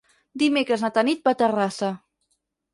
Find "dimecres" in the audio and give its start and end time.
0.43-0.85